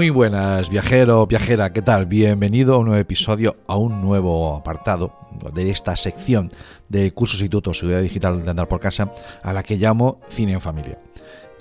[0.00, 2.06] Muy buenas, viajero, viajera, ¿qué tal?
[2.06, 5.14] Bienvenido a un nuevo episodio, a un nuevo apartado
[5.52, 6.48] de esta sección
[6.88, 9.12] de cursos y tutos seguridad digital de andar por casa,
[9.42, 10.98] a la que llamo Cine en Familia.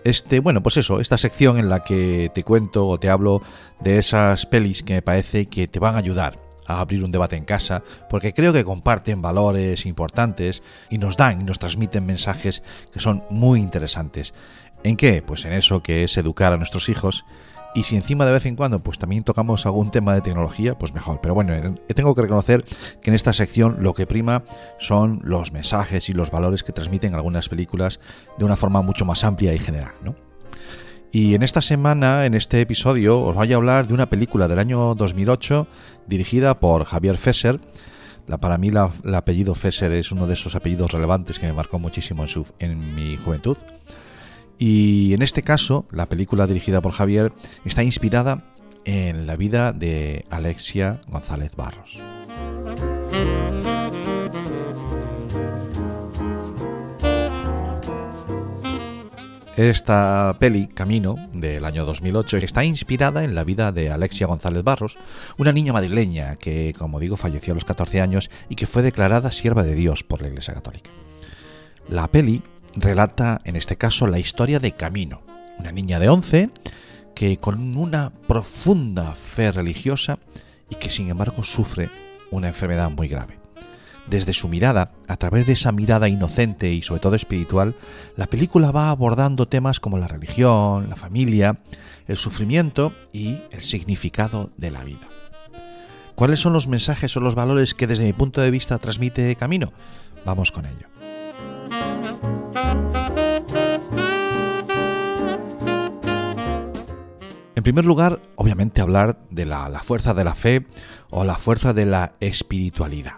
[0.06, 3.42] Este, bueno, pues eso, esta sección en la que te cuento o te hablo
[3.82, 7.36] de esas pelis que me parece que te van a ayudar a abrir un debate
[7.36, 12.64] en casa, porque creo que comparten valores importantes y nos dan y nos transmiten mensajes
[12.94, 14.34] que son muy interesantes.
[14.86, 15.22] ¿En qué?
[15.22, 17.26] Pues en eso que es educar a nuestros hijos
[17.76, 20.94] y si encima de vez en cuando pues también tocamos algún tema de tecnología, pues
[20.94, 21.20] mejor.
[21.22, 22.66] Pero bueno, eh, tengo que reconocer
[23.02, 24.44] que en esta sección lo que prima
[24.80, 28.00] son los mensajes y los valores que transmiten algunas películas
[28.38, 30.16] de una forma mucho más amplia y general, ¿no?
[31.12, 34.60] Y en esta semana, en este episodio, os voy a hablar de una película del
[34.60, 35.68] año 2008
[36.06, 37.60] dirigida por Javier Fesser.
[38.28, 41.80] La, para mí el apellido Fesser es uno de esos apellidos relevantes que me marcó
[41.80, 43.58] muchísimo en, su, en mi juventud.
[44.62, 47.32] Y en este caso, la película dirigida por Javier
[47.64, 48.44] está inspirada
[48.84, 51.98] en la vida de Alexia González Barros.
[59.56, 64.98] Esta peli, Camino, del año 2008, está inspirada en la vida de Alexia González Barros,
[65.38, 69.32] una niña madrileña que, como digo, falleció a los 14 años y que fue declarada
[69.32, 70.92] sierva de Dios por la Iglesia Católica.
[71.88, 72.42] La peli
[72.76, 75.22] relata en este caso la historia de Camino,
[75.58, 76.50] una niña de 11
[77.16, 80.20] que con una profunda fe religiosa
[80.70, 81.90] y que sin embargo sufre
[82.32, 83.40] una enfermedad muy grave.
[84.10, 87.76] Desde su mirada, a través de esa mirada inocente y sobre todo espiritual,
[88.16, 91.60] la película va abordando temas como la religión, la familia,
[92.08, 95.10] el sufrimiento y el significado de la vida.
[96.16, 99.72] ¿Cuáles son los mensajes o los valores que desde mi punto de vista transmite Camino?
[100.26, 100.99] Vamos con ello.
[107.60, 110.66] En primer lugar, obviamente hablar de la, fuerza de la fe
[111.10, 113.16] o la fuerza de la espiritualidad.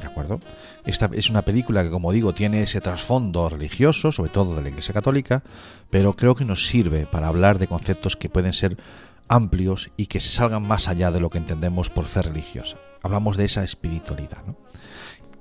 [0.00, 0.40] ¿De acuerdo?
[0.84, 4.70] Esta es una película que, como digo, tiene ese trasfondo religioso, sobre todo de la
[4.70, 5.44] Iglesia Católica,
[5.90, 8.76] pero creo que nos sirve para hablar de conceptos que pueden ser
[9.28, 12.78] amplios y que se salgan más allá de lo que entendemos por fe religiosa.
[13.00, 14.42] Hablamos de esa espiritualidad.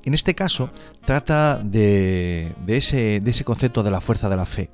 [0.05, 0.69] En este caso,
[1.03, 4.69] trata de ese concepto de la fuerza de la fe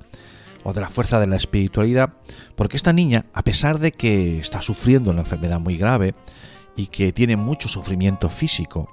[0.64, 2.14] o de la fuerza de la espiritualidad,
[2.56, 6.14] porque esta niña, a pesar de que está sufriendo una enfermedad muy grave
[6.76, 8.88] y que tiene mucho sufrimiento físico,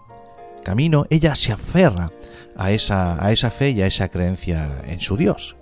[0.64, 2.12] camino, ella se aferra
[2.56, 5.56] a esa, a esa fe y a esa creencia en su Dios.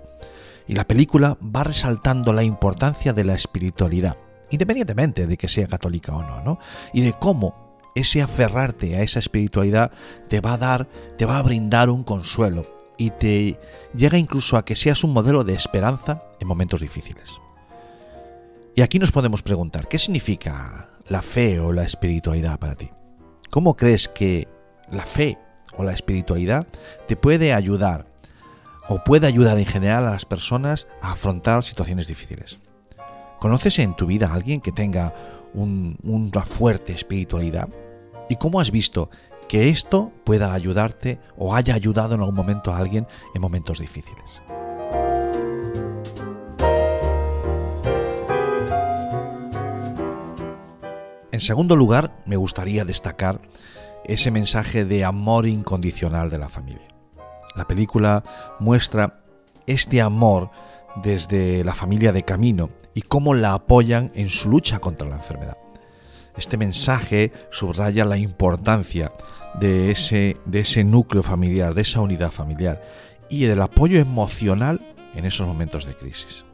[0.67, 4.17] Y la película va resaltando la importancia de la espiritualidad,
[4.49, 6.59] independientemente de que sea católica o no, ¿no?
[6.91, 9.91] Y de cómo ese aferrarte a esa espiritualidad
[10.27, 10.87] te va a dar,
[11.17, 13.59] te va a brindar un consuelo, y te
[13.95, 17.41] llega incluso a que seas un modelo de esperanza en momentos difíciles.
[18.75, 22.89] Y aquí nos podemos preguntar, ¿qué significa la fe o la espiritualidad para ti?
[23.49, 24.47] ¿Cómo crees que
[24.91, 25.37] la fe
[25.77, 26.67] o la espiritualidad
[27.07, 28.07] te puede ayudar
[28.87, 32.59] o puede ayudar en general a las personas a afrontar situaciones difíciles?
[33.39, 35.13] ¿Conoces en tu vida a alguien que tenga
[35.53, 37.69] una fuerte espiritualidad?
[38.29, 39.09] ¿Y cómo has visto
[39.47, 44.41] que esto pueda ayudarte o haya ayudado en algún momento a alguien en momentos difíciles.
[51.31, 53.41] En segundo lugar, me gustaría destacar
[54.05, 56.87] ese mensaje de amor incondicional de la familia.
[57.55, 58.23] La película
[58.59, 59.19] muestra
[59.67, 60.51] este amor
[61.03, 65.57] desde la familia de Camino y cómo la apoyan en su lucha contra la enfermedad.
[66.37, 69.11] Este mensaje subraya la importancia
[69.59, 72.83] de ese, de ese núcleo familiar, de esa unidad familiar
[73.29, 74.81] y del apoyo emocional
[75.15, 76.45] en esos momentos de crisis.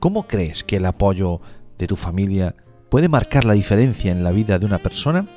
[0.00, 1.40] ¿Cómo crees que el apoyo
[1.78, 2.56] de tu familia
[2.88, 5.28] puede marcar la diferencia en la vida de una persona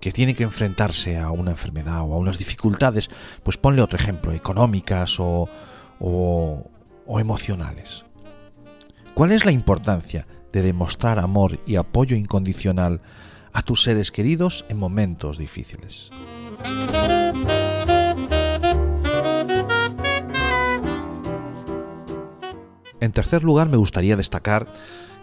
[0.00, 3.10] que tiene que enfrentarse a una enfermedad o a unas dificultades?
[3.42, 5.48] Pues ponle otro ejemplo, económicas o,
[6.00, 8.04] o emocionales.
[9.14, 13.00] ¿Cuál es la importancia de demostrar amor y apoyo incondicional
[13.52, 16.10] a tus seres queridos en momentos difíciles.
[23.00, 24.72] En tercer lugar, me gustaría destacar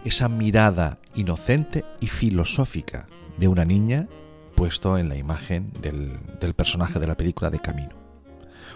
[0.04, 3.06] esa mirada inocente y filosófica
[3.38, 4.08] de una niña
[4.54, 6.18] puesto en la imagen del,
[6.54, 7.96] personaje de la película de Camino.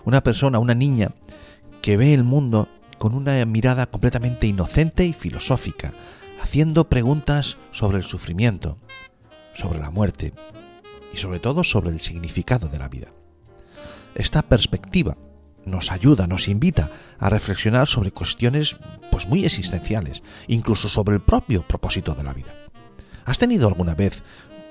[0.06, 1.12] Una persona, una niña
[1.82, 5.92] que ve el mundo con una mirada completamente inocente y filosófica,
[6.44, 8.76] haciendo preguntas sobre el sufrimiento,
[9.54, 10.34] sobre la muerte
[11.10, 13.08] y sobre todo sobre el significado de la vida.
[14.14, 15.16] Esta perspectiva
[15.64, 18.76] nos ayuda, nos invita a reflexionar sobre cuestiones
[19.10, 22.54] pues muy existenciales, incluso sobre el propio propósito de la vida.
[23.24, 24.22] ¿Has tenido alguna vez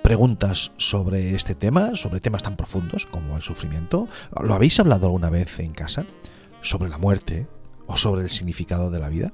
[0.03, 4.07] preguntas sobre este tema, sobre temas tan profundos como el sufrimiento?
[4.39, 6.05] ¿Lo habéis hablado alguna vez en casa?
[6.61, 7.47] ¿Sobre la muerte
[7.87, 9.33] o sobre el significado de la vida?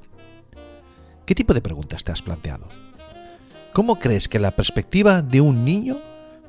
[1.30, 2.70] ¿Qué tipo de preguntas te has planteado?
[3.72, 6.02] ¿Cómo crees que la perspectiva de un niño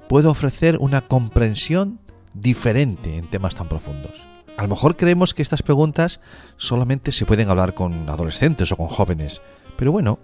[0.08, 2.00] puede ofrecer una comprensión
[2.32, 4.24] diferente en temas tan profundos?
[4.56, 6.20] A lo mejor creemos que estas preguntas
[6.56, 9.42] solamente se pueden hablar con adolescentes o con jóvenes,
[9.76, 10.18] pero bueno,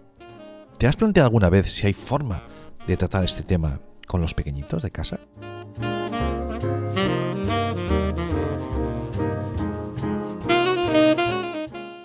[0.79, 2.41] ¿te has planteado alguna vez si hay forma
[2.87, 5.21] de tratar este tema con los pequeñitos de casa?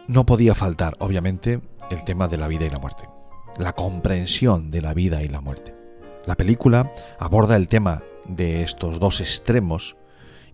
[0.09, 3.09] No podía faltar, obviamente, el tema de la vida y la muerte,
[3.57, 5.75] la comprensión de la vida y la muerte.
[6.25, 9.97] La película aborda el tema de estos dos extremos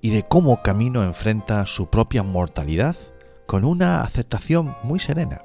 [0.02, 2.96] y de cómo Camino enfrenta su propia mortalidad
[3.46, 5.42] con una aceptación muy serena.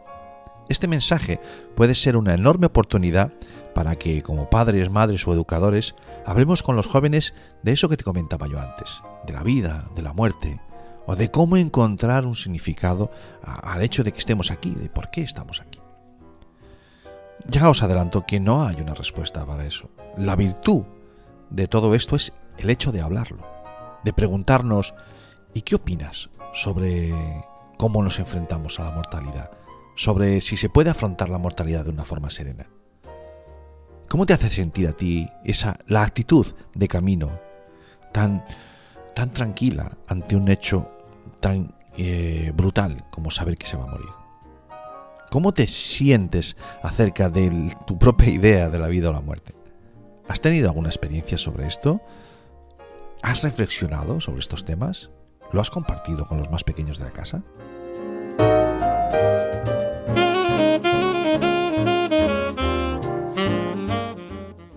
[0.69, 1.41] Este mensaje
[1.75, 3.33] puede ser una enorme oportunidad
[3.75, 8.05] para que, como padres, madres o educadores, hablemos con los jóvenes de eso que te
[8.05, 10.61] comentaba yo antes, de la vida, de la muerte,
[11.07, 13.11] o de cómo encontrar un significado
[13.43, 15.82] al hecho de que estemos aquí, de por qué estamos aquí.
[17.49, 19.91] Ya os adelanto que no hay una respuesta para eso.
[20.17, 20.85] La virtud
[21.51, 23.45] de todo esto es el hecho de hablarlo,
[24.05, 24.95] de preguntarnos,
[25.55, 27.13] ¿y qué opinas sobre
[27.79, 29.51] cómo nos enfrentamos a la mortalidad?
[29.97, 32.69] Sobre si se puede afrontar la mortalidad de una forma serena.
[34.09, 37.41] ¿Cómo te hace sentir a ti esa la actitud de camino
[38.13, 38.45] tan
[39.15, 40.91] tan tranquila ante un hecho
[41.41, 44.22] tan eh, brutal como saber que se va a morir?
[45.33, 49.55] ¿Cómo te sientes acerca de tu propia idea de la vida o la muerte?
[50.29, 52.03] ¿Has tenido alguna experiencia sobre esto?
[53.23, 55.11] ¿Has reflexionado sobre estos temas?
[55.51, 57.43] ¿Lo has compartido con los más pequeños de la casa?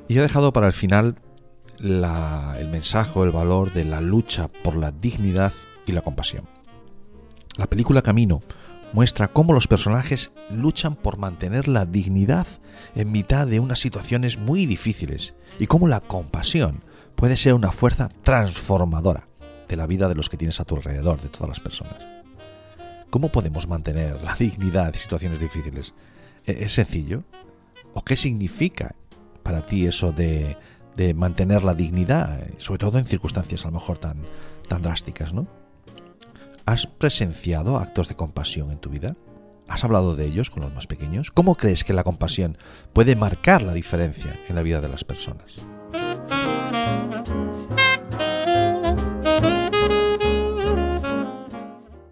[0.07, 1.17] Y he dejado para el final
[1.79, 5.51] el mensaje el valor de la lucha por la dignidad
[5.85, 6.47] y la compasión.
[7.57, 8.39] La película Camino
[8.95, 12.47] muestra cómo los personajes luchan por mantener la dignidad
[12.95, 16.81] en mitad de unas situaciones muy difíciles y cómo la compasión
[17.15, 19.27] puede ser una fuerza transformadora
[19.67, 22.07] de la vida de los que tienes a tu alrededor, de todas las personas.
[23.09, 25.93] ¿Cómo podemos mantener la dignidad en situaciones difíciles?
[26.45, 27.25] ¿E-, ¿Es sencillo?
[27.93, 28.95] ¿O qué significa
[29.43, 30.55] para ti eso de,
[31.15, 34.23] mantener la dignidad, sobre todo en circunstancias a lo mejor tan,
[34.69, 35.64] tan drásticas, ¿no?
[36.67, 39.15] ¿Has presenciado actos de compasión en tu vida?
[39.67, 41.29] ¿Has hablado de ellos con los más pequeños?
[41.29, 42.57] ¿Cómo crees que la compasión
[42.91, 45.57] puede marcar la diferencia en la vida de las personas?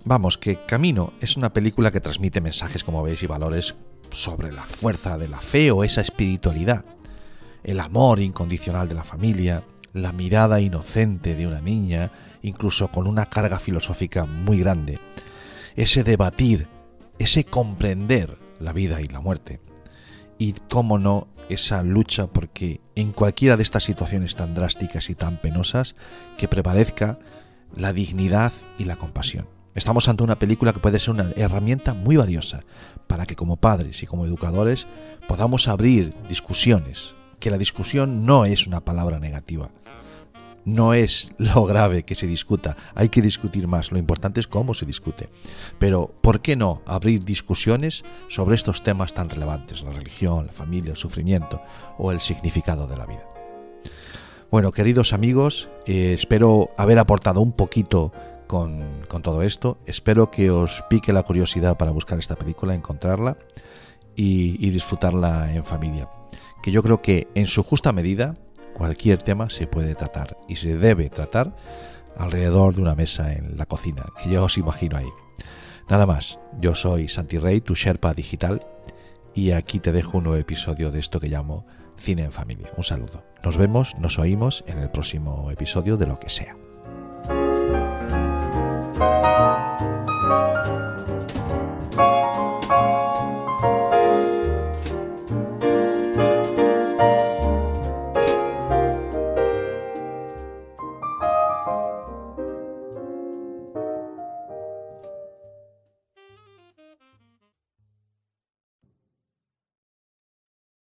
[0.05, 3.75] Vamos, que Camino es una película que transmite mensajes, como veis, y valores
[4.11, 6.85] sobre la fuerza de la fe o esa espiritualidad,
[7.63, 9.63] el amor incondicional de la familia,
[9.93, 12.11] la mirada inocente de una niña,
[12.43, 14.99] incluso con una carga filosófica muy grande,
[15.75, 16.67] ese debatir,
[17.17, 19.59] ese comprender la vida y la muerte,
[20.37, 25.41] y cómo no esa lucha porque en cualquiera de estas situaciones tan drásticas y tan
[25.41, 25.95] penosas
[26.37, 27.19] que prevalezca
[27.75, 29.47] la dignidad y la compasión.
[29.75, 32.63] Estamos ante una película que puede ser una herramienta muy valiosa
[33.07, 34.87] para que como padres y como educadores
[35.27, 39.71] podamos abrir discusiones, que la discusión no es una palabra negativa,
[40.65, 44.73] no es lo grave que se discuta, hay que discutir más, lo importante es cómo
[44.73, 45.29] se discute.
[45.79, 50.91] Pero, ¿por qué no abrir discusiones sobre estos temas tan relevantes, la religión, la familia,
[50.91, 51.61] el sufrimiento
[51.97, 53.27] o el significado de la vida?
[54.51, 58.11] Bueno, queridos amigos, eh, espero haber aportado un poquito
[58.45, 63.37] con, todo esto, espero que os pique la curiosidad para buscar esta película, encontrarla
[64.15, 66.07] y disfrutarla en familia,
[66.61, 68.35] que yo creo que en su justa medida
[68.73, 71.55] cualquier tema se puede tratar y se debe tratar
[72.17, 75.09] alrededor de una mesa en la cocina, que yo os imagino ahí.
[75.89, 78.65] Nada más, yo soy Santi Rey, tu Sherpa digital,
[79.33, 81.65] y aquí te dejo un nuevo episodio de esto que llamo
[81.97, 82.69] Cine en Familia.
[82.77, 83.23] Un saludo.
[83.43, 86.55] Nos vemos, nos oímos en el próximo episodio de lo que sea.